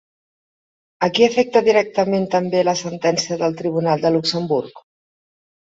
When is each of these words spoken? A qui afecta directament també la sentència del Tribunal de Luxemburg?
A 1.07 1.09
qui 1.17 1.25
afecta 1.27 1.61
directament 1.67 2.25
també 2.37 2.65
la 2.71 2.75
sentència 2.81 3.39
del 3.45 3.55
Tribunal 3.63 4.05
de 4.09 4.15
Luxemburg? 4.19 4.85